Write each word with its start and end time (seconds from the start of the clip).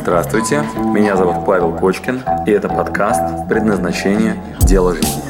Здравствуйте, 0.00 0.62
меня 0.76 1.16
зовут 1.16 1.44
Павел 1.44 1.76
Кочкин, 1.76 2.22
и 2.46 2.52
это 2.52 2.68
подкаст 2.68 3.48
«Предназначение. 3.48 4.40
Дело 4.60 4.94
жизни». 4.94 5.22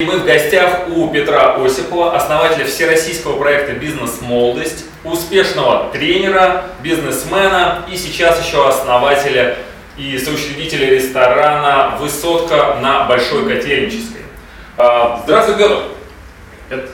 Мы 0.00 0.18
в 0.18 0.26
гостях 0.26 0.88
у 0.94 1.06
Петра 1.08 1.54
Осипова, 1.54 2.16
основателя 2.16 2.64
всероссийского 2.64 3.38
проекта 3.38 3.74
«Бизнес-молодость», 3.74 4.84
успешного 5.04 5.90
тренера, 5.92 6.64
бизнесмена 6.82 7.86
и 7.90 7.96
сейчас 7.96 8.44
еще 8.44 8.68
основателя 8.68 9.56
и 9.96 10.18
соучредителя 10.18 10.90
ресторана 10.90 11.96
«Высотка» 12.00 12.76
на 12.80 13.04
Большой 13.04 13.46
Котельнической. 13.48 14.22
А, 14.76 15.20
Здравствуй, 15.24 15.56
Петр! 15.58 15.78
Это- 16.70 16.88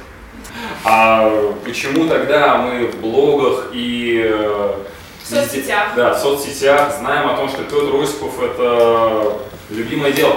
А 0.84 1.52
почему 1.64 2.08
тогда 2.08 2.56
мы 2.58 2.86
в 2.86 2.96
блогах 3.00 3.70
и 3.72 4.22
э, 4.24 4.72
В 5.22 5.28
соцсетях. 5.28 5.88
Да, 5.96 6.14
в 6.14 6.18
соцсетях 6.18 6.92
знаем 6.98 7.28
о 7.28 7.36
том, 7.36 7.48
что 7.48 7.62
Петр 7.64 7.94
Осипов 8.02 8.42
это 8.42 9.32
любимое 9.70 10.12
дело. 10.12 10.36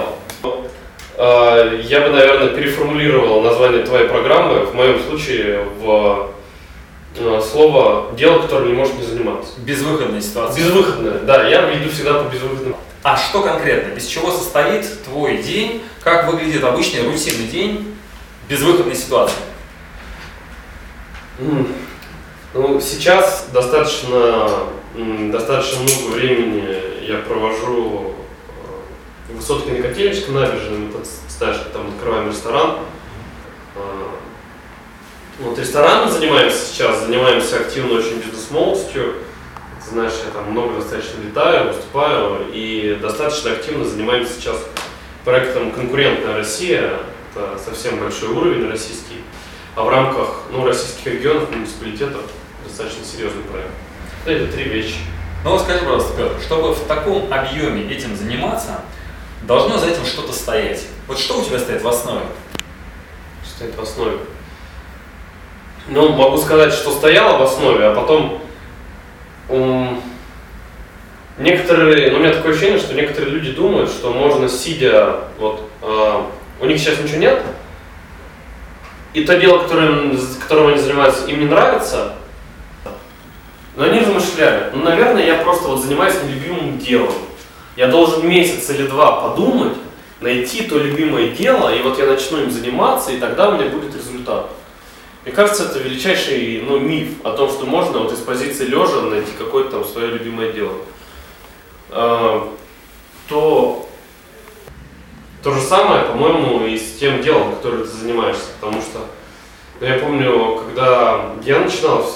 А, 1.16 1.76
Я 1.82 2.00
бы, 2.00 2.10
наверное, 2.10 2.48
переформулировал 2.48 3.40
название 3.42 3.82
твоей 3.84 4.08
программы, 4.08 4.64
в 4.66 4.74
моем 4.74 5.00
случае, 5.00 5.64
в 5.80 6.30
слово 7.16 8.12
«дело, 8.16 8.42
которым 8.42 8.68
не 8.68 8.74
может 8.74 8.98
не 8.98 9.04
заниматься». 9.04 9.52
Безвыходная 9.60 10.20
ситуация. 10.20 10.64
Безвыходное, 10.64 11.18
да, 11.20 11.48
я 11.48 11.62
веду 11.62 11.90
всегда 11.90 12.22
по 12.22 12.32
безвыходным. 12.32 12.76
А 13.02 13.16
что 13.16 13.42
конкретно? 13.42 13.94
Без 13.94 14.06
чего 14.06 14.30
состоит 14.30 14.86
твой 15.04 15.38
день? 15.38 15.82
Как 16.02 16.30
выглядит 16.30 16.62
обычный 16.62 17.02
рутинный 17.04 17.46
день 17.46 17.94
безвыходной 18.48 18.94
ситуации? 18.94 19.36
Ну, 22.52 22.80
сейчас 22.80 23.48
достаточно, 23.52 24.48
достаточно 25.30 25.78
много 25.82 26.14
времени 26.14 26.90
я 27.06 27.18
провожу 27.18 28.14
э, 29.28 29.32
в 29.32 29.36
Высотке 29.36 29.72
на 29.72 29.82
Котельнической 29.82 30.34
набережной, 30.34 30.78
мы 30.78 30.92
там, 30.92 31.02
знаешь, 31.28 31.56
там 31.72 31.88
открываем 31.88 32.28
ресторан. 32.28 32.78
Вот 35.40 35.58
рестораном 35.58 36.10
занимаемся 36.10 36.66
сейчас, 36.66 37.06
занимаемся 37.06 37.60
активно 37.60 37.94
очень 37.94 38.18
бизнес-молодостью. 38.18 39.14
Знаешь, 39.90 40.12
я 40.26 40.32
там 40.32 40.50
много 40.50 40.74
достаточно 40.74 41.22
летаю, 41.22 41.68
выступаю 41.68 42.50
и 42.52 42.98
достаточно 43.00 43.52
активно 43.52 43.86
занимаемся 43.86 44.34
сейчас 44.34 44.58
проектом 45.24 45.72
«Конкурентная 45.72 46.36
Россия». 46.36 46.92
Это 47.34 47.58
совсем 47.58 47.98
большой 47.98 48.28
уровень 48.28 48.68
российский. 48.68 49.24
А 49.76 49.84
в 49.84 49.88
рамках 49.88 50.42
ну, 50.52 50.62
российских 50.66 51.06
регионов, 51.06 51.50
муниципалитетов 51.50 52.22
достаточно 52.66 53.02
серьезный 53.02 53.42
проект. 53.44 53.70
Да, 54.26 54.32
это 54.32 54.52
три 54.52 54.64
вещи. 54.64 54.98
Ну 55.42 55.52
вот 55.52 55.62
скажи, 55.62 55.78
пожалуйста, 55.78 56.12
Петр, 56.18 56.38
чтобы 56.42 56.74
в 56.74 56.84
таком 56.86 57.32
объеме 57.32 57.90
этим 57.90 58.14
заниматься, 58.14 58.82
должно 59.44 59.78
за 59.78 59.86
этим 59.86 60.04
что-то 60.04 60.34
стоять. 60.34 60.84
Вот 61.08 61.18
что 61.18 61.40
у 61.40 61.42
тебя 61.42 61.58
стоит 61.58 61.80
в 61.80 61.88
основе? 61.88 62.26
Стоит 63.42 63.74
в 63.74 63.80
основе. 63.80 64.18
Ну, 65.88 66.10
могу 66.10 66.38
сказать, 66.38 66.72
что 66.72 66.90
стояло 66.90 67.38
в 67.38 67.42
основе, 67.42 67.86
а 67.86 67.94
потом 67.94 68.40
м, 69.48 70.00
некоторые, 71.38 72.10
ну, 72.10 72.18
у 72.18 72.20
меня 72.20 72.32
такое 72.32 72.52
ощущение, 72.52 72.78
что 72.78 72.94
некоторые 72.94 73.32
люди 73.32 73.50
думают, 73.52 73.90
что 73.90 74.12
можно 74.12 74.48
сидя, 74.48 75.16
вот, 75.38 75.68
а, 75.82 76.30
у 76.60 76.66
них 76.66 76.78
сейчас 76.78 77.00
ничего 77.00 77.18
нет, 77.18 77.42
и 79.14 79.24
то 79.24 79.36
дело, 79.36 79.58
которым, 79.58 80.16
которым 80.40 80.68
они 80.68 80.78
занимаются, 80.78 81.26
им 81.26 81.40
не 81.40 81.46
нравится, 81.46 82.14
но 83.74 83.84
они 83.84 84.00
размышляют, 84.00 84.74
ну, 84.74 84.84
наверное, 84.84 85.24
я 85.24 85.36
просто 85.36 85.68
вот 85.68 85.80
занимаюсь 85.80 86.14
нелюбимым 86.22 86.78
делом. 86.78 87.14
Я 87.76 87.86
должен 87.86 88.28
месяц 88.28 88.68
или 88.70 88.86
два 88.86 89.22
подумать, 89.22 89.72
найти 90.20 90.64
то 90.64 90.76
любимое 90.76 91.28
дело, 91.28 91.74
и 91.74 91.80
вот 91.82 91.98
я 91.98 92.06
начну 92.06 92.42
им 92.42 92.50
заниматься, 92.50 93.10
и 93.10 93.18
тогда 93.18 93.48
у 93.48 93.52
меня 93.52 93.70
будет 93.70 93.94
результат. 93.94 94.50
Мне 95.24 95.34
кажется, 95.34 95.64
это 95.64 95.78
величайший 95.80 96.62
ну, 96.66 96.78
миф 96.78 97.08
о 97.24 97.32
том, 97.32 97.50
что 97.50 97.66
можно 97.66 97.98
вот 97.98 98.12
из 98.12 98.20
позиции 98.20 98.64
лежа 98.64 99.02
найти 99.02 99.32
какое-то 99.38 99.70
там 99.70 99.84
свое 99.84 100.08
любимое 100.08 100.52
дело. 100.52 100.72
А, 101.90 102.56
то 103.28 103.86
то 105.42 105.52
же 105.52 105.60
самое, 105.60 106.04
по-моему, 106.04 106.66
и 106.66 106.78
с 106.78 106.98
тем 106.98 107.22
делом, 107.22 107.54
которым 107.54 107.82
ты 107.82 107.88
занимаешься. 107.88 108.44
Потому 108.60 108.80
что 108.80 109.00
ну, 109.80 109.86
я 109.86 109.98
помню, 109.98 110.62
когда 110.66 111.32
я 111.44 111.60
начинал 111.60 112.06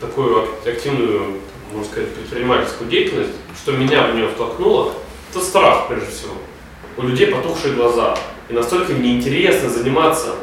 такую 0.00 0.42
ак- 0.44 0.66
активную, 0.66 1.40
можно 1.72 1.90
сказать, 1.90 2.14
предпринимательскую 2.14 2.88
деятельность, 2.88 3.32
что 3.60 3.72
меня 3.72 4.06
в 4.08 4.14
нее 4.14 4.28
втолкнуло, 4.28 4.92
это 5.30 5.40
страх, 5.40 5.88
прежде 5.88 6.10
всего. 6.10 6.34
У 6.96 7.02
людей 7.02 7.28
потухшие 7.28 7.74
глаза. 7.74 8.16
И 8.48 8.52
настолько 8.52 8.92
неинтересно 8.92 9.68
заниматься. 9.68 10.34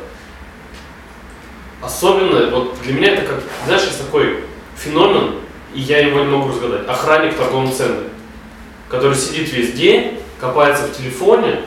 Особенно, 1.82 2.50
вот 2.52 2.80
для 2.84 2.94
меня 2.94 3.14
это 3.14 3.24
как, 3.24 3.44
знаешь, 3.66 3.84
есть 3.84 4.00
такой 4.00 4.44
феномен, 4.76 5.36
и 5.74 5.80
я 5.82 6.00
его 6.00 6.20
не 6.20 6.26
могу 6.26 6.50
разгадать. 6.50 6.88
Охранник 6.88 7.34
в 7.34 7.38
торговом 7.38 7.72
центре, 7.72 8.10
который 8.90 9.18
сидит 9.18 9.52
весь 9.52 9.74
день, 9.74 10.20
копается 10.40 10.88
в 10.88 10.96
телефоне, 10.96 11.62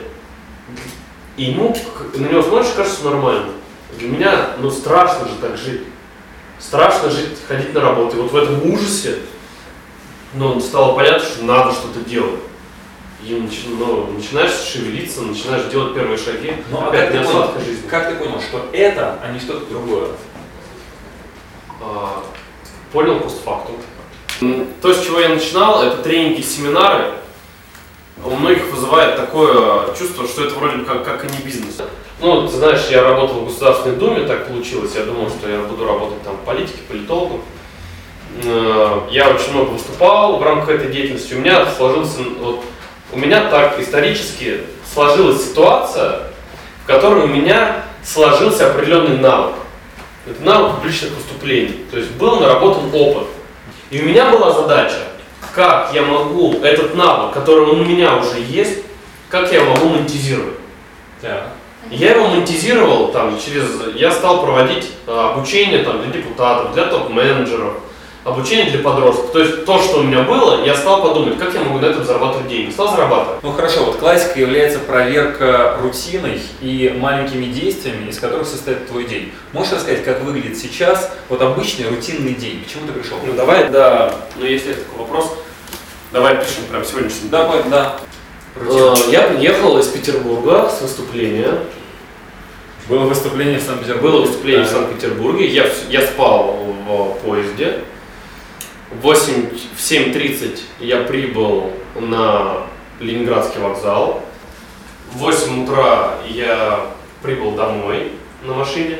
и 1.37 1.45
ему, 1.45 1.75
на 2.13 2.25
него 2.25 2.41
смотришь, 2.41 2.71
кажется, 2.75 3.03
нормально. 3.05 3.49
Для 3.97 4.07
меня, 4.07 4.49
ну, 4.59 4.71
страшно 4.71 5.27
же 5.27 5.35
так 5.41 5.57
жить. 5.57 5.81
Страшно 6.59 7.09
жить, 7.09 7.37
ходить 7.47 7.73
на 7.73 7.81
работу. 7.81 8.17
И 8.17 8.21
вот 8.21 8.31
в 8.31 8.35
этом 8.37 8.71
ужасе, 8.71 9.17
ну, 10.33 10.59
стало 10.61 10.95
понятно, 10.95 11.19
что 11.19 11.43
надо 11.43 11.73
что-то 11.73 11.99
делать. 12.09 12.39
И 13.25 13.31
начи- 13.33 13.75
ну, 13.77 14.07
начинаешь 14.15 14.51
шевелиться, 14.53 15.21
начинаешь 15.23 15.65
делать 15.71 15.95
первые 15.95 16.17
шаги. 16.17 16.53
Ну 16.69 16.77
а 16.79 16.91
как 16.91 17.11
ты, 17.11 17.17
понял, 17.21 17.51
жизнь. 17.65 17.87
как 17.89 18.09
ты 18.09 18.15
понял, 18.15 18.39
что 18.39 18.69
это, 18.71 19.19
а 19.23 19.31
не 19.31 19.39
что-то 19.39 19.65
другое? 19.65 20.09
А, 21.81 22.23
понял 22.91 23.19
постфактум. 23.19 23.75
М, 24.41 24.67
То, 24.81 24.93
с 24.93 25.03
чего 25.05 25.19
я 25.19 25.29
начинал, 25.29 25.83
это 25.83 25.97
тренинги, 26.03 26.41
семинары. 26.41 27.13
У 28.23 28.29
многих 28.35 28.71
вызывает 28.71 29.15
такое 29.17 29.93
чувство, 29.97 30.27
что 30.27 30.45
это 30.45 30.55
вроде 30.55 30.77
бы 30.77 30.85
как, 30.85 31.03
как 31.03 31.25
и 31.25 31.27
не 31.27 31.43
бизнес. 31.43 31.81
Ну, 32.21 32.47
ты 32.47 32.55
знаешь, 32.55 32.87
я 32.89 33.03
работал 33.03 33.41
в 33.41 33.45
Государственной 33.45 33.95
Думе, 33.97 34.25
так 34.25 34.47
получилось. 34.47 34.93
Я 34.95 35.03
думал, 35.03 35.29
что 35.29 35.49
я 35.49 35.59
буду 35.59 35.85
работать 35.85 36.21
там 36.23 36.35
в 36.37 36.39
политике, 36.45 36.79
политологом. 36.87 37.41
Э, 38.43 39.01
Я 39.11 39.29
очень 39.29 39.51
много 39.51 39.71
выступал 39.71 40.37
в 40.37 40.43
рамках 40.43 40.69
этой 40.69 40.91
деятельности. 40.91 41.33
У 41.33 41.39
меня 41.39 41.65
сложился, 41.71 42.19
вот, 42.39 42.63
у 43.11 43.17
меня 43.17 43.49
так 43.49 43.79
исторически 43.79 44.61
сложилась 44.91 45.43
ситуация, 45.43 46.23
в 46.83 46.87
которой 46.87 47.23
у 47.23 47.27
меня 47.27 47.83
сложился 48.03 48.69
определенный 48.69 49.17
навык. 49.17 49.55
Это 50.27 50.43
навык 50.43 50.75
публичных 50.75 51.11
выступлений. 51.11 51.85
То 51.91 51.97
есть 51.97 52.11
был 52.11 52.39
наработан 52.39 52.89
опыт. 52.93 53.27
И 53.91 54.01
у 54.01 54.05
меня 54.05 54.29
была 54.31 54.51
задача, 54.51 54.97
как 55.53 55.91
я 55.93 56.01
могу 56.01 56.59
этот 56.63 56.95
навык, 56.95 57.33
который 57.33 57.65
у 57.65 57.75
меня 57.75 58.15
уже 58.17 58.39
есть, 58.39 58.83
как 59.29 59.51
я 59.51 59.63
могу 59.63 59.89
монетизировать. 59.89 60.55
Да. 61.21 61.47
Я 61.91 62.15
его 62.15 62.27
монетизировал 62.27 63.11
там 63.11 63.39
через, 63.39 63.65
я 63.95 64.11
стал 64.11 64.41
проводить 64.41 64.91
а, 65.05 65.33
обучение 65.33 65.83
там 65.83 66.01
для 66.01 66.11
депутатов, 66.11 66.73
для 66.73 66.85
топ-менеджеров, 66.85 67.75
обучение 68.25 68.71
для 68.71 68.79
подростков. 68.79 69.31
То 69.31 69.39
есть 69.39 69.65
то, 69.65 69.79
что 69.79 69.99
у 69.99 70.03
меня 70.03 70.23
было, 70.23 70.65
я 70.65 70.75
стал 70.75 71.01
подумать, 71.01 71.37
как 71.37 71.53
я 71.53 71.61
могу 71.61 71.79
на 71.79 71.85
этом 71.85 72.03
зарабатывать 72.03 72.47
деньги. 72.47 72.71
Стал 72.71 72.89
зарабатывать. 72.91 73.41
Ну 73.43 73.51
хорошо, 73.53 73.85
вот 73.85 73.97
классика 73.97 74.39
является 74.39 74.79
проверка 74.79 75.77
рутиной 75.81 76.41
и 76.59 76.93
маленькими 76.99 77.45
действиями, 77.45 78.09
из 78.09 78.19
которых 78.19 78.47
состоит 78.47 78.87
твой 78.87 79.05
день. 79.05 79.31
Можешь 79.53 79.73
рассказать, 79.73 80.03
как 80.03 80.21
выглядит 80.23 80.57
сейчас 80.57 81.11
вот 81.29 81.41
обычный 81.41 81.87
рутинный 81.87 82.33
день? 82.33 82.63
К 82.65 82.67
чему 82.73 82.87
ты 82.87 82.93
пришел? 82.93 83.17
Ну 83.23 83.33
давай, 83.33 83.69
да, 83.69 84.15
ну 84.37 84.45
если 84.45 84.69
есть 84.69 84.85
такой 84.87 85.05
вопрос, 85.05 85.31
давай 86.11 86.35
пишем 86.37 86.63
прям 86.69 86.83
сегодняшний. 86.83 87.29
Да, 87.29 87.45
по- 87.45 87.69
да. 87.69 87.97
Э, 88.55 88.93
Я 89.09 89.21
приехал 89.23 89.77
из 89.77 89.87
Петербурга 89.87 90.69
с 90.69 90.81
выступления. 90.81 91.59
Было 92.89 92.99
выступление 93.05 93.59
в 93.59 93.63
Санкт-Петербурге. 93.63 94.11
Было 94.11 94.21
выступление 94.25 94.63
в 94.65 94.69
Да. 94.69 94.75
Санкт-Петербурге. 94.77 95.47
Я, 95.47 95.63
в- 95.65 95.89
я 95.89 96.01
спал 96.01 96.55
в 96.87 97.17
поезде. 97.25 97.81
В 98.95 99.01
8, 99.01 99.49
в 99.75 99.79
7.30 99.79 100.59
я 100.79 101.01
прибыл 101.01 101.71
на 101.95 102.63
Ленинградский 102.99 103.59
вокзал. 103.59 104.23
В 105.11 105.17
8 105.17 105.63
утра 105.63 106.15
я 106.27 106.87
прибыл 107.21 107.51
домой 107.51 108.13
на 108.43 108.53
машине. 108.53 108.99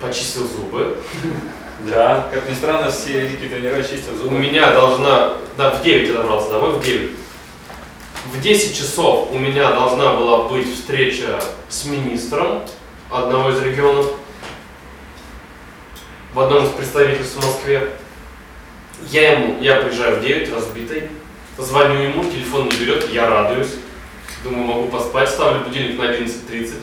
Почистил 0.00 0.46
зубы. 0.46 0.96
Да, 1.82 2.28
как 2.30 2.46
ни 2.46 2.52
странно, 2.52 2.90
все 2.90 3.20
великие 3.22 3.48
тренера 3.48 3.82
чистят 3.82 4.12
У 4.12 4.24
зубы. 4.24 4.36
меня 4.38 4.70
должна... 4.70 5.32
Да, 5.56 5.70
в 5.70 5.82
9 5.82 6.08
я 6.08 6.14
добрался 6.14 6.50
домой, 6.50 6.72
в 6.72 6.84
9. 6.84 7.10
В 8.34 8.40
10 8.42 8.76
часов 8.76 9.30
у 9.32 9.38
меня 9.38 9.70
должна 9.70 10.12
была 10.12 10.46
быть 10.46 10.70
встреча 10.74 11.40
с 11.70 11.86
министром 11.86 12.64
одного 13.10 13.48
из 13.48 13.62
регионов 13.62 14.12
в 16.34 16.40
одном 16.40 16.64
из 16.64 16.70
представительств 16.70 17.36
в 17.36 17.46
Москве. 17.46 17.90
Я 19.08 19.32
ему, 19.32 19.60
я 19.60 19.76
приезжаю 19.76 20.18
в 20.18 20.22
9 20.22 20.52
разбитый, 20.52 21.08
звоню 21.58 22.00
ему, 22.00 22.24
телефон 22.24 22.68
не 22.68 22.76
берет, 22.76 23.08
я 23.10 23.28
радуюсь. 23.28 23.74
Думаю, 24.44 24.64
могу 24.64 24.88
поспать, 24.88 25.28
ставлю 25.28 25.64
будильник 25.64 25.98
на 25.98 26.04
11.30. 26.04 26.74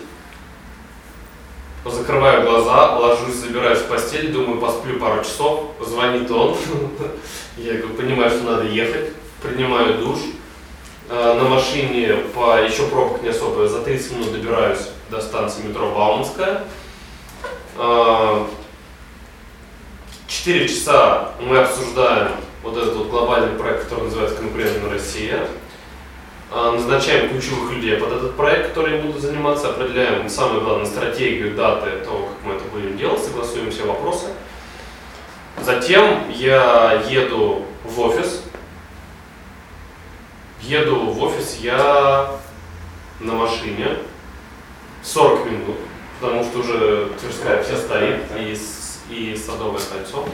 Закрываю 1.86 2.44
глаза, 2.44 2.98
ложусь, 2.98 3.36
забираюсь 3.36 3.80
в 3.80 3.88
постель, 3.88 4.32
думаю, 4.32 4.60
посплю 4.60 5.00
пару 5.00 5.24
часов. 5.24 5.72
Звонит 5.80 6.30
он. 6.30 6.58
Я 7.58 7.74
говорю, 7.74 7.96
понимаю, 7.96 8.30
что 8.30 8.44
надо 8.44 8.66
ехать. 8.66 9.14
Принимаю 9.42 9.98
душ. 10.00 10.20
Э, 11.10 11.40
на 11.42 11.48
машине 11.48 12.16
по 12.36 12.60
еще 12.60 12.88
пробок 12.88 13.24
не 13.24 13.30
особо. 13.30 13.68
За 13.70 13.82
30 13.82 14.12
минут 14.12 14.34
добираюсь 14.34 14.90
до 15.10 15.22
станции 15.22 15.64
метро 15.64 15.90
Бауманская. 15.92 16.64
Э, 20.28 20.30
четыре 20.30 20.68
часа 20.68 21.32
мы 21.40 21.58
обсуждаем 21.58 22.32
вот 22.64 22.78
этот 22.78 22.96
вот 22.96 23.10
глобальный 23.10 23.58
проект, 23.58 23.84
который 23.86 24.06
называется 24.06 24.38
«Конкурентная 24.38 24.92
Россия». 24.92 25.48
Э, 26.52 26.72
назначаем 26.72 27.30
ключевых 27.30 27.72
людей 27.74 27.98
под 27.98 28.12
этот 28.12 28.36
проект, 28.36 28.70
которые 28.70 29.02
будут 29.02 29.22
заниматься, 29.22 29.70
определяем, 29.70 30.30
самое 30.30 30.62
главное, 30.62 30.86
стратегию, 30.86 31.56
даты 31.56 32.04
того, 32.04 32.28
как 32.28 32.46
мы 32.46 32.54
это 32.56 32.64
будем 32.66 32.98
делать, 32.98 33.24
согласуем 33.24 33.72
все 33.72 33.86
вопросы. 33.86 34.28
Затем 35.62 36.30
я 36.30 37.04
еду 37.10 37.66
в 37.84 38.00
офис. 38.00 38.44
Еду 40.62 41.12
в 41.12 41.24
офис 41.24 41.58
я 41.62 42.32
на 43.20 43.34
машине 43.34 43.98
40 45.04 45.46
минут, 45.46 45.78
потому 46.20 46.44
что 46.44 46.60
уже 46.60 47.10
Тверская 47.20 47.64
вся 47.64 47.78
стоит, 47.78 48.24
и, 48.38 48.56
и 49.10 49.36
Садовое 49.36 49.82
кольцо. 49.92 50.28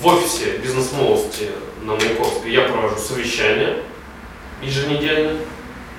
В 0.00 0.06
офисе 0.06 0.58
бизнес-молости 0.58 1.50
на 1.82 1.94
Маяковской 1.94 2.50
я 2.50 2.62
провожу 2.62 2.96
совещание 2.96 3.82
еженедельно. 4.62 5.38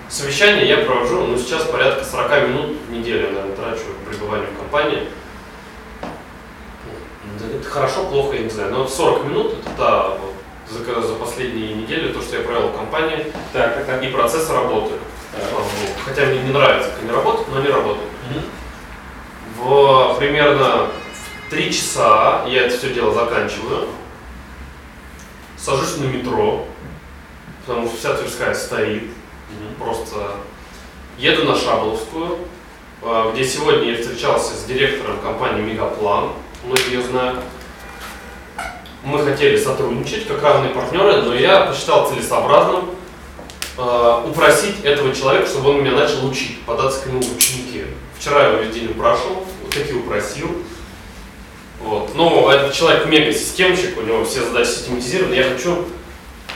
Совещание 0.10 0.68
я 0.68 0.78
провожу, 0.78 1.26
ну, 1.26 1.38
сейчас 1.38 1.64
порядка 1.64 2.06
40 2.06 2.48
минут 2.50 2.78
в 2.88 2.92
неделю, 2.92 3.32
наверное, 3.32 3.56
трачу 3.56 3.84
пребывание 4.08 4.48
в 4.48 4.58
компании. 4.58 5.08
Это 7.60 7.70
хорошо, 7.70 8.06
плохо, 8.06 8.36
я 8.36 8.44
не 8.44 8.50
знаю. 8.50 8.72
Но 8.72 8.78
вот 8.80 8.94
40 8.94 9.26
минут 9.26 9.54
это 9.54 9.70
да, 9.78 10.10
вот, 10.10 10.34
за, 10.70 11.02
за 11.02 11.16
последние 11.16 11.74
недели 11.74 12.14
то, 12.14 12.22
что 12.22 12.38
я 12.38 12.44
провел 12.44 12.68
в 12.68 12.78
компании. 12.78 13.32
Так, 13.52 13.76
так, 13.76 13.86
так. 13.86 14.04
И 14.04 14.08
процесс 14.08 14.50
работы. 14.50 14.94
Хотя 16.06 16.26
мне 16.26 16.40
не 16.40 16.52
нравится, 16.52 16.92
как 16.92 17.02
они 17.02 17.12
работают, 17.12 17.48
но 17.52 17.60
они 17.60 17.68
работают. 17.68 18.12
В 19.58 20.16
примерно 20.20 20.90
3 21.50 21.72
часа 21.72 22.44
я 22.48 22.66
это 22.66 22.78
все 22.78 22.94
дело 22.94 23.14
заканчиваю. 23.14 23.88
Сажусь 25.58 25.98
на 25.98 26.06
метро, 26.06 26.66
потому 27.66 27.88
что 27.88 27.98
вся 27.98 28.14
Тверская 28.14 28.54
стоит. 28.56 29.04
Просто 29.80 30.38
еду 31.18 31.46
на 31.46 31.56
Шаболовскую, 31.56 32.40
а, 33.02 33.32
где 33.32 33.46
сегодня 33.46 33.92
я 33.92 34.02
встречался 34.02 34.56
с 34.56 34.64
директором 34.64 35.20
компании 35.20 35.62
Мегаплан, 35.62 36.32
многие 36.64 36.96
ее 36.96 37.04
знают. 37.04 37.40
Мы 39.04 39.24
хотели 39.24 39.56
сотрудничать 39.56 40.28
как 40.28 40.42
равные 40.42 40.74
партнеры, 40.74 41.22
но 41.22 41.36
я 41.36 41.62
посчитал 41.62 42.10
целесообразным 42.10 42.90
э, 43.78 44.24
упросить 44.28 44.84
этого 44.84 45.14
человека, 45.14 45.48
чтобы 45.48 45.70
он 45.70 45.82
меня 45.82 45.92
начал 45.92 46.26
учить, 46.28 46.64
податься 46.64 47.04
к 47.04 47.06
нему 47.06 47.22
в 47.22 47.38
ученики. 47.38 47.86
Вчера 48.18 48.42
я 48.42 48.48
его 48.50 48.64
весь 48.64 48.74
день 48.74 48.90
упрашивал, 48.90 49.46
вот 49.62 49.72
таки 49.72 49.94
упросил. 49.94 50.50
Вот. 51.82 52.16
Но 52.16 52.52
этот 52.52 52.74
человек 52.74 53.06
мега-системщик, 53.06 53.98
у 53.98 54.02
него 54.02 54.26
все 54.26 54.42
задачи 54.44 54.70
систематизированы. 54.70 55.34
Я 55.34 55.44
хочу 55.44 55.86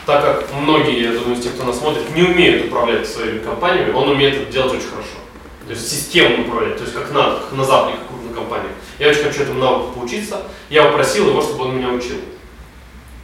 так 0.10 0.24
как 0.24 0.54
многие, 0.60 1.04
я 1.04 1.12
думаю, 1.12 1.40
тех, 1.40 1.54
кто 1.54 1.66
нас 1.66 1.78
смотрит, 1.78 2.16
не 2.16 2.24
умеют 2.24 2.66
управлять 2.66 3.08
своими 3.08 3.38
компаниями, 3.40 3.92
он 3.92 4.10
умеет 4.10 4.42
это 4.42 4.52
делать 4.52 4.74
очень 4.74 4.88
хорошо. 4.88 5.20
То 5.68 5.74
есть 5.74 5.88
системно 5.88 6.48
управлять, 6.48 6.78
то 6.78 6.84
есть 6.84 6.96
как 6.96 7.12
надо, 7.12 7.42
как 7.42 7.52
на 7.52 7.64
Западе, 7.64 7.98
как 7.98 8.08
крупной 8.08 8.34
компании. 8.34 8.72
Я 8.98 9.10
очень 9.10 9.22
хочу 9.22 9.44
этому 9.44 9.60
навыку 9.60 10.00
поучиться. 10.00 10.42
Я 10.72 10.86
попросил 10.86 11.30
его, 11.30 11.42
чтобы 11.44 11.66
он 11.66 11.78
меня 11.78 11.90
учил. 11.90 12.18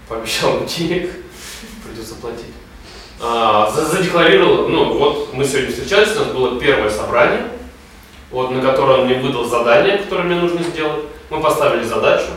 Пообещал 0.07 0.57
ему 0.57 0.67
денег, 0.67 1.09
придется 1.83 2.15
платить. 2.15 2.53
А, 3.19 3.71
задекларировал, 3.71 4.67
ну 4.69 4.93
вот 4.93 5.33
мы 5.33 5.43
сегодня 5.43 5.71
встречались, 5.71 6.15
у 6.15 6.19
нас 6.19 6.27
было 6.27 6.59
первое 6.59 6.91
собрание, 6.91 7.47
вот, 8.29 8.51
на 8.51 8.61
которое 8.61 8.99
он 8.99 9.05
мне 9.07 9.15
выдал 9.15 9.45
задание, 9.45 9.97
которое 9.97 10.23
мне 10.23 10.35
нужно 10.35 10.61
сделать. 10.61 11.05
Мы 11.29 11.41
поставили 11.41 11.83
задачу, 11.83 12.31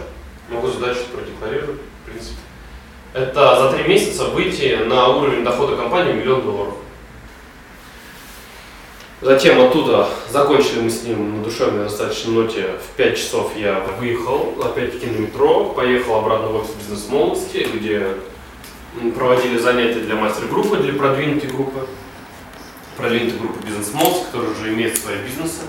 могу 0.49 0.69
задачу 0.69 1.00
продекларировать, 1.12 1.81
в 2.02 2.11
принципе 2.11 2.38
это 3.14 3.56
за 3.56 3.73
три 3.73 3.88
месяца 3.88 4.25
выйти 4.25 4.81
на 4.87 5.08
уровень 5.08 5.44
дохода 5.44 5.76
компании 5.76 6.12
миллион 6.12 6.43
долларов. 6.43 6.75
Затем 9.20 9.61
оттуда 9.61 10.08
закончили 10.31 10.81
мы 10.81 10.90
с 10.90 11.02
ним 11.02 11.38
на 11.38 11.44
душевной 11.44 11.85
достаточно 11.85 12.32
ноте. 12.32 12.75
В 12.81 12.96
5 12.96 13.17
часов 13.17 13.56
я 13.56 13.81
выехал, 13.99 14.55
опять-таки 14.62 15.06
на 15.06 15.19
метро, 15.19 15.70
поехал 15.70 16.17
обратно 16.17 16.49
в 16.49 16.56
офис 16.56 16.70
бизнес-молодости, 16.79 17.67
где 17.75 18.06
проводили 19.17 19.58
занятия 19.58 20.00
для 20.00 20.14
мастер-группы, 20.14 20.76
для 20.76 20.93
продвинутой 20.93 21.50
группы. 21.50 21.81
Продвинутой 22.96 23.40
группы 23.40 23.67
бизнес-молодости, 23.67 24.26
которые 24.26 24.52
уже 24.52 24.73
имеют 24.73 24.96
свои 24.96 25.17
бизнесы. 25.19 25.62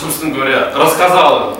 Собственно 0.00 0.34
говоря, 0.34 0.72
рассказал 0.74 1.52
им. 1.52 1.56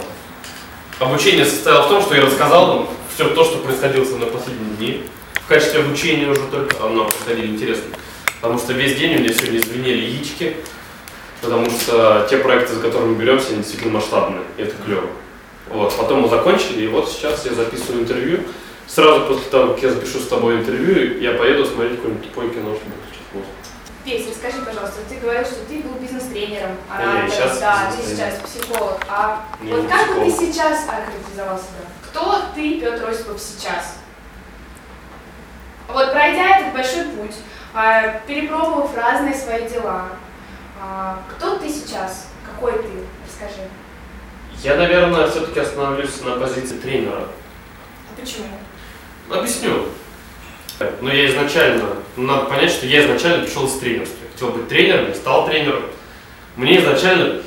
Обучение 0.99 1.45
состояло 1.45 1.83
в 1.83 1.89
том, 1.89 2.03
что 2.03 2.17
я 2.17 2.23
рассказал 2.23 2.81
им 2.81 2.87
все 3.15 3.29
то, 3.29 3.45
что 3.45 3.59
происходило 3.59 4.05
со 4.05 4.17
мной 4.17 4.29
последние 4.29 4.75
дни. 4.77 5.03
В 5.35 5.47
качестве 5.47 5.81
обучения 5.81 6.27
уже 6.27 6.41
только 6.51 6.85
оно 6.85 7.05
происходило 7.05 7.47
интересно. 7.47 7.85
Потому 8.41 8.59
что 8.59 8.73
весь 8.73 8.97
день 8.99 9.15
у 9.17 9.19
меня 9.21 9.33
сегодня 9.33 9.61
звенели 9.61 9.99
яички, 9.99 10.57
потому 11.43 11.67
что 11.71 12.27
те 12.29 12.39
проекты, 12.39 12.75
за 12.75 12.81
которыми 12.81 13.15
мы 13.15 13.23
беремся, 13.23 13.51
они 13.51 13.59
действительно 13.59 13.95
масштабные, 13.95 14.43
и 14.57 14.63
это 14.63 14.75
клево. 14.85 15.07
Вот. 15.69 15.97
Потом 15.97 16.23
мы 16.23 16.29
закончили, 16.29 16.83
и 16.83 16.89
вот 16.89 17.09
сейчас 17.09 17.47
я 17.47 17.55
записываю 17.55 18.03
интервью. 18.03 18.41
Сразу 18.89 19.27
после 19.27 19.45
того, 19.45 19.75
как 19.75 19.83
я 19.83 19.91
запишу 19.91 20.19
с 20.19 20.27
тобой 20.27 20.57
интервью, 20.57 21.21
я 21.21 21.35
поеду 21.35 21.65
смотреть 21.65 21.97
какое-нибудь 21.97 22.29
тупое 22.29 22.51
кино, 22.51 22.75
чтобы 22.75 22.97
Петь, 24.05 24.29
расскажи, 24.29 24.63
пожалуйста, 24.63 25.01
ты 25.09 25.17
говорил, 25.17 25.45
что 25.47 25.65
ты 25.65 25.81
был 25.81 25.95
бизнес-тренером, 25.95 26.77
оратором, 26.91 27.25
а 27.27 27.61
да, 27.61 27.91
ты 27.91 28.03
сейчас 28.07 28.35
психолог. 28.41 29.01
А 29.09 29.47
не 29.63 29.73
вот 29.73 29.89
как 29.89 30.15
бы 30.15 30.25
ты 30.27 30.31
сейчас 30.31 30.87
охарактеризовал 30.87 31.57
себя? 31.57 31.87
Кто 32.03 32.43
ты, 32.55 32.81
Петр 32.81 33.09
Осипов, 33.09 33.41
сейчас? 33.41 33.97
Вот 35.89 36.13
пройдя 36.13 36.59
этот 36.59 36.75
большой 36.75 37.05
путь, 37.05 37.35
а, 37.73 38.21
перепробовав 38.27 38.95
разные 38.95 39.35
свои 39.35 39.67
дела, 39.71 40.09
а, 40.83 41.23
кто 41.31 41.57
ты 41.57 41.71
сейчас? 41.71 42.29
Какой 42.45 42.73
ты? 42.73 42.91
Расскажи. 43.27 43.69
Я, 44.63 44.77
наверное, 44.77 45.29
все-таки 45.29 45.61
остановлюсь 45.61 46.21
на 46.21 46.37
позиции 46.37 46.77
тренера. 46.77 47.29
А 48.11 48.21
почему? 48.21 48.49
Объясню. 49.31 49.89
Но 51.01 51.13
я 51.13 51.27
изначально, 51.27 51.89
надо 52.17 52.47
понять, 52.47 52.71
что 52.71 52.87
я 52.87 53.05
изначально 53.05 53.45
пришел 53.45 53.69
с 53.69 53.79
тренерства. 53.79 54.19
Я 54.25 54.33
хотел 54.33 54.49
быть 54.51 54.69
тренером, 54.69 55.09
я 55.09 55.15
стал 55.15 55.47
тренером. 55.47 55.83
Мне 56.57 56.81
изначально 56.81 57.43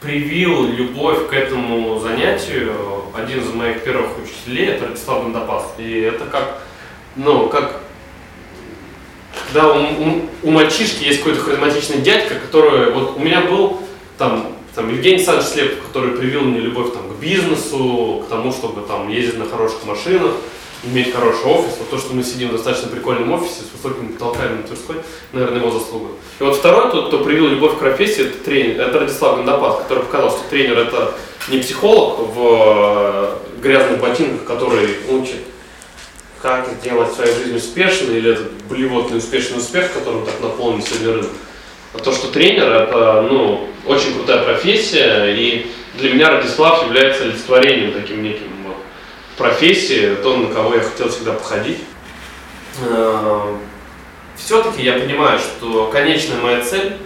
привил 0.00 0.66
любовь 0.66 1.28
к 1.28 1.32
этому 1.32 1.98
занятию 2.00 2.74
один 3.14 3.40
из 3.40 3.52
моих 3.52 3.84
первых 3.84 4.10
учителей, 4.22 4.68
это 4.68 4.86
Радислав 4.88 5.22
Гандапас. 5.22 5.74
И 5.78 6.00
это 6.00 6.24
как, 6.26 6.62
ну, 7.16 7.48
как 7.48 7.80
когда 9.52 9.72
у, 9.72 9.80
у, 9.80 10.28
у 10.44 10.50
мальчишки 10.50 11.04
есть 11.04 11.18
какой-то 11.18 11.40
харизматичный 11.40 11.98
дядька, 11.98 12.34
который, 12.36 12.92
вот 12.92 13.16
у 13.16 13.20
меня 13.20 13.42
был 13.42 13.80
там, 14.16 14.54
там 14.74 14.90
Евгений 14.90 15.16
Александрович 15.16 15.50
Слепов, 15.50 15.86
который 15.86 16.16
привил 16.16 16.42
мне 16.42 16.60
любовь 16.60 16.92
там, 16.92 17.08
к 17.08 17.20
бизнесу, 17.20 18.22
к 18.24 18.28
тому, 18.28 18.52
чтобы 18.52 18.82
там 18.82 19.08
ездить 19.08 19.38
на 19.38 19.46
хороших 19.46 19.84
машинах, 19.84 20.32
иметь 20.84 21.12
хороший 21.12 21.44
офис. 21.44 21.76
Вот 21.78 21.90
то, 21.90 21.98
что 21.98 22.14
мы 22.14 22.22
сидим 22.22 22.48
в 22.48 22.52
достаточно 22.52 22.88
прикольном 22.88 23.32
офисе 23.32 23.62
с 23.62 23.76
высокими 23.76 24.12
потолками 24.12 24.56
на 24.56 24.62
Тверской, 24.62 24.96
наверное, 25.32 25.58
его 25.58 25.70
заслуга. 25.70 26.08
И 26.38 26.42
вот 26.42 26.56
второй, 26.56 26.90
тот, 26.90 27.08
кто 27.08 27.24
привил 27.24 27.48
любовь 27.48 27.76
к 27.76 27.78
профессии, 27.78 28.26
это 28.26 28.38
тренер, 28.38 28.80
это 28.80 29.00
Радислав 29.00 29.36
Гандапас, 29.36 29.82
который 29.82 30.04
показал, 30.04 30.30
что 30.30 30.48
тренер 30.48 30.78
это 30.78 31.14
не 31.48 31.58
психолог 31.58 32.18
в 32.34 32.38
э, 32.38 33.60
грязных 33.62 34.00
ботинках, 34.00 34.44
который 34.44 34.96
учит, 35.10 35.40
как 36.40 36.68
сделать 36.80 37.12
свою 37.12 37.34
жизнь 37.34 37.56
успешной, 37.56 38.18
или 38.18 38.32
этот 38.32 38.52
блевотный 38.68 39.18
успешный 39.18 39.58
успех, 39.58 39.92
которым 39.92 40.24
так 40.24 40.40
наполнен 40.40 40.82
сегодня 40.82 41.12
рынок. 41.14 41.30
А 41.92 41.98
то, 41.98 42.12
что 42.12 42.28
тренер 42.28 42.70
это 42.70 43.26
ну, 43.28 43.68
очень 43.86 44.14
крутая 44.14 44.44
профессия, 44.44 45.34
и 45.34 45.66
для 45.98 46.14
меня 46.14 46.30
Радислав 46.30 46.86
является 46.86 47.24
олицетворением 47.24 47.92
таким 47.92 48.22
неким 48.22 48.59
профессии, 49.40 50.16
то, 50.22 50.36
на 50.36 50.54
кого 50.54 50.74
я 50.74 50.82
хотел 50.82 51.08
всегда 51.08 51.32
походить. 51.32 51.78
Э, 52.82 53.54
все-таки 54.36 54.82
я 54.82 54.92
понимаю, 54.92 55.38
что 55.38 55.86
конечная 55.86 56.40
моя 56.40 56.62
цель 56.62 56.98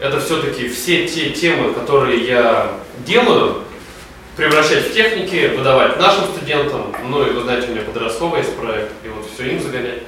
это 0.00 0.20
все-таки 0.20 0.68
все 0.68 1.06
те 1.06 1.30
темы, 1.30 1.72
которые 1.72 2.24
я 2.26 2.72
делаю, 3.06 3.62
превращать 4.36 4.88
в 4.88 4.94
техники, 4.94 5.52
выдавать 5.56 5.98
нашим 5.98 6.24
студентам. 6.24 6.94
Ну 7.08 7.26
и 7.26 7.30
вы 7.30 7.42
знаете, 7.42 7.68
у 7.68 7.70
меня 7.72 7.82
подростковый 7.82 8.40
есть 8.40 8.56
проект, 8.56 8.92
и 9.04 9.08
вот 9.08 9.28
все 9.32 9.50
им 9.50 9.60
загонять. 9.60 10.02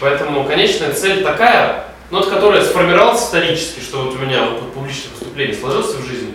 Поэтому 0.00 0.44
конечная 0.44 0.92
цель 0.92 1.22
такая, 1.22 1.86
ну, 2.10 2.18
вот, 2.18 2.28
которая 2.28 2.62
сформировалась 2.62 3.22
исторически, 3.22 3.80
что 3.80 4.04
вот 4.04 4.14
у 4.14 4.18
меня 4.18 4.46
опыт 4.46 4.72
публичных 4.72 5.12
выступлений 5.12 5.54
сложился 5.54 5.98
в 5.98 6.06
жизни, 6.06 6.34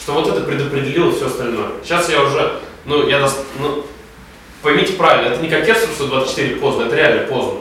что 0.00 0.12
вот 0.12 0.28
это 0.28 0.40
предопределило 0.40 1.12
все 1.12 1.26
остальное. 1.26 1.70
Сейчас 1.82 2.10
я 2.10 2.22
уже, 2.22 2.60
ну, 2.86 3.06
я, 3.06 3.26
ну, 3.58 3.84
поймите 4.62 4.94
правильно, 4.94 5.32
это 5.32 5.42
не 5.42 5.48
как 5.48 5.64
Керсов 5.64 5.90
124 5.94 6.56
поздно, 6.56 6.84
это 6.84 6.96
реально 6.96 7.26
поздно. 7.26 7.60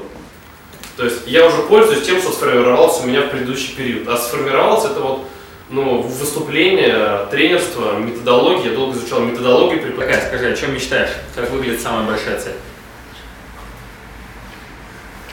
То 0.97 1.05
есть 1.05 1.27
я 1.27 1.45
уже 1.45 1.61
пользуюсь 1.63 2.05
тем, 2.05 2.19
что 2.19 2.31
сформировалось 2.31 2.99
у 3.03 3.07
меня 3.07 3.21
в 3.21 3.29
предыдущий 3.29 3.75
период. 3.75 4.07
А 4.07 4.17
сформировалось 4.17 4.85
это 4.85 4.99
вот 4.99 5.27
ну, 5.69 6.01
выступление, 6.01 7.27
тренерство, 7.29 7.97
методология. 7.99 8.71
Я 8.71 8.75
долго 8.75 8.97
изучал 8.97 9.19
методологию 9.19 9.81
преподавания. 9.81 10.15
Какая, 10.15 10.27
скажи, 10.27 10.51
о 10.51 10.55
чем 10.55 10.73
мечтаешь? 10.73 11.11
Как 11.35 11.51
выглядит 11.51 11.81
самая 11.81 12.07
большая 12.07 12.39
цель? 12.39 12.55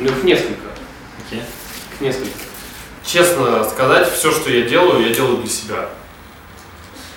Ну, 0.00 0.10
их 0.10 0.24
несколько. 0.24 0.66
Okay. 1.30 1.40
Их 1.94 2.00
несколько. 2.00 2.30
Честно 3.06 3.64
сказать, 3.64 4.12
все, 4.12 4.32
что 4.32 4.50
я 4.50 4.62
делаю, 4.62 5.06
я 5.06 5.14
делаю 5.14 5.38
для 5.38 5.50
себя. 5.50 5.88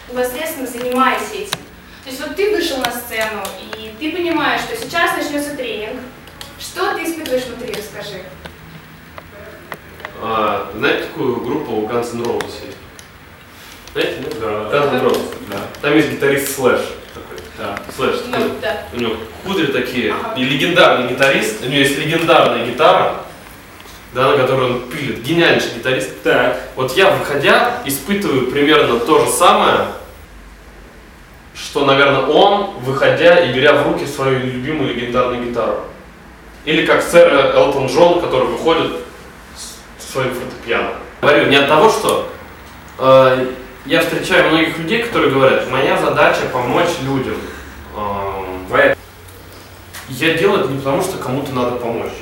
Непосредственно 0.10 0.68
занимаясь 0.68 1.32
этим. 1.34 1.60
То 2.08 2.12
есть 2.12 2.26
вот 2.26 2.38
ты 2.38 2.52
вышел 2.52 2.78
на 2.78 2.90
сцену, 2.90 3.44
и 3.78 3.94
ты 4.00 4.14
понимаешь, 4.16 4.62
что 4.62 4.78
сейчас 4.78 5.18
начнется 5.18 5.58
тренинг, 5.58 6.00
что 6.58 6.94
ты 6.94 7.04
испытываешь 7.04 7.44
внутри, 7.48 7.74
расскажи. 7.74 8.22
А, 10.22 10.72
знаете 10.74 11.04
такую 11.04 11.42
группу 11.42 11.72
Guns 11.86 12.16
N' 12.16 12.24
Roses 12.24 12.66
есть? 12.66 12.78
Знаете, 13.92 14.20
нет? 14.22 14.40
Да. 14.40 14.48
Guns 14.48 14.94
N' 14.94 15.06
Roses. 15.06 15.36
Да. 15.52 15.58
Там 15.82 15.98
есть 15.98 16.10
гитарист 16.12 16.56
Слэш. 16.56 16.80
Такой. 17.14 17.38
Да. 17.58 17.78
Слэш. 17.94 18.22
Ну, 18.28 18.52
да. 18.62 18.86
У 18.94 18.98
него 19.02 19.16
кудри 19.44 19.66
такие. 19.66 20.14
Ага. 20.14 20.40
И 20.40 20.46
легендарный 20.46 21.12
гитарист. 21.12 21.62
У 21.62 21.66
него 21.66 21.80
есть 21.80 21.98
легендарная 21.98 22.66
гитара, 22.68 23.26
да, 24.14 24.32
на 24.32 24.38
которой 24.38 24.72
он 24.72 24.90
пилит. 24.90 25.24
Гениальнейший 25.24 25.74
гитарист. 25.80 26.24
Так. 26.24 26.58
Вот 26.78 26.96
я, 26.96 27.10
выходя, 27.10 27.82
испытываю 27.84 28.50
примерно 28.50 28.98
то 28.98 29.26
же 29.26 29.30
самое, 29.30 29.88
что, 31.58 31.86
наверное, 31.86 32.26
он, 32.28 32.72
выходя 32.82 33.40
и 33.40 33.52
беря 33.52 33.74
в 33.74 33.88
руки 33.88 34.06
свою 34.06 34.40
любимую 34.40 34.94
легендарную 34.94 35.48
гитару. 35.48 35.80
Или 36.66 36.86
как 36.86 37.02
сэр 37.02 37.56
Элтон 37.56 37.88
Джон, 37.88 38.22
который 38.22 38.48
выходит 38.48 38.92
с 40.00 40.12
своим 40.12 40.34
фортепиано. 40.34 40.92
Говорю 41.22 41.48
не 41.48 41.56
от 41.56 41.68
того, 41.68 41.90
что 41.90 42.30
э, 43.00 43.52
я 43.86 44.02
встречаю 44.02 44.50
многих 44.50 44.78
людей, 44.78 45.04
которые 45.04 45.32
говорят, 45.32 45.70
моя 45.72 45.98
задача 45.98 46.42
помочь 46.52 46.90
людям. 47.04 47.38
Э, 47.96 48.94
я 50.10 50.34
делаю 50.36 50.62
это 50.62 50.72
не 50.72 50.78
потому, 50.78 51.02
что 51.02 51.18
кому-то 51.18 51.52
надо 51.54 51.78
помочь. 51.78 52.14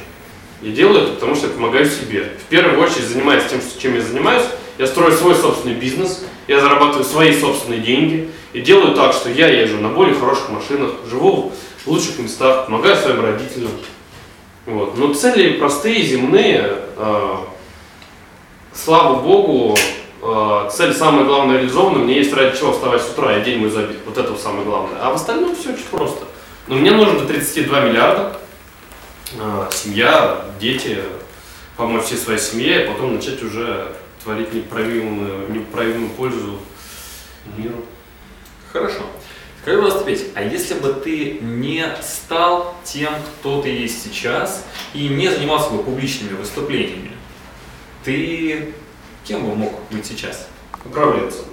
Я 0.62 0.72
делаю 0.72 1.04
это 1.04 1.14
потому, 1.14 1.36
что 1.36 1.48
я 1.48 1.54
помогаю 1.54 1.86
себе. 1.86 2.32
В 2.40 2.50
первую 2.50 2.82
очередь 2.82 3.08
занимаясь 3.08 3.46
тем, 3.50 3.60
чем 3.80 3.96
я 3.96 4.02
занимаюсь, 4.02 4.46
я 4.78 4.88
строю 4.88 5.14
свой 5.14 5.36
собственный 5.36 5.76
бизнес, 5.76 6.24
я 6.48 6.60
зарабатываю 6.60 7.04
свои 7.04 7.38
собственные 7.38 7.80
деньги 7.80 8.30
и 8.54 8.62
делаю 8.62 8.96
так, 8.96 9.14
что 9.14 9.30
я 9.30 9.48
езжу 9.48 9.78
на 9.78 9.90
более 9.90 10.16
хороших 10.16 10.50
машинах, 10.50 10.92
живу 11.10 11.52
в 11.86 11.88
лучших 11.88 12.20
местах, 12.20 12.66
помогаю 12.66 12.96
своим 12.96 13.22
родителям. 13.22 13.72
Вот. 14.66 14.98
Но 14.98 15.14
цели 15.14 15.58
простые, 15.58 16.02
земные. 16.04 16.80
Э, 16.98 17.36
слава 18.74 19.22
Богу, 19.22 19.78
э, 20.22 20.70
цель 20.72 20.94
самая 20.94 21.26
главная 21.26 21.58
реализована. 21.58 22.00
Мне 22.00 22.18
есть 22.18 22.34
ради 22.34 22.58
чего 22.58 22.74
вставать 22.74 23.02
с 23.02 23.10
утра, 23.10 23.38
и 23.38 23.44
день 23.44 23.60
мой 23.60 23.70
забит. 23.70 23.98
Вот 24.06 24.18
это 24.18 24.36
самое 24.36 24.66
главное. 24.66 24.98
А 25.02 25.12
в 25.12 25.16
остальном 25.16 25.56
все 25.56 25.74
очень 25.74 25.86
просто. 25.92 26.26
Но 26.68 26.76
мне 26.76 26.92
нужно 26.92 27.20
до 27.20 27.28
32 27.28 27.80
миллиарда. 27.82 28.38
Э, 29.40 29.68
семья, 29.72 30.46
дети, 30.60 30.98
помочь 31.78 32.06
всей 32.06 32.18
своей 32.18 32.40
семье, 32.40 32.84
и 32.84 32.88
потом 32.88 33.16
начать 33.16 33.44
уже 33.44 33.88
творить 34.26 34.52
неправимую, 34.54 35.52
неправимую 35.52 36.10
пользу 36.10 36.60
миру. 37.56 37.86
Хорошо. 38.74 39.04
Скажи, 39.62 39.78
пожалуйста, 39.78 40.04
Петь, 40.04 40.26
а 40.34 40.42
если 40.42 40.74
бы 40.74 40.94
ты 40.94 41.40
не 41.42 41.86
стал 42.02 42.76
тем, 42.84 43.14
кто 43.40 43.62
ты 43.62 43.70
есть 43.70 44.04
сейчас, 44.04 44.66
и 44.94 45.08
не 45.08 45.30
занимался 45.30 45.70
бы 45.70 45.84
публичными 45.84 46.36
выступлениями, 46.36 47.12
ты 48.04 48.74
кем 49.24 49.46
бы 49.46 49.56
мог 49.56 49.74
быть 49.92 50.06
сейчас? 50.06 50.48
Управленцем. 50.84 51.46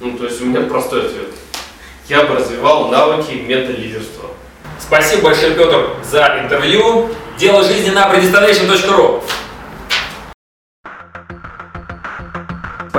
Ну, 0.00 0.16
то 0.16 0.24
есть 0.24 0.40
у 0.40 0.46
меня 0.46 0.62
простой 0.62 1.06
ответ. 1.06 1.28
Я 2.08 2.24
бы 2.24 2.34
развивал 2.34 2.88
навыки 2.88 3.32
мета-лидерства. 3.32 4.30
Спасибо 4.80 5.24
большое, 5.24 5.54
Петр, 5.54 5.96
за 6.02 6.40
интервью. 6.42 7.10
Дело 7.38 7.62
жизни 7.62 7.90
на 7.90 8.12
predestination.ru 8.12 9.22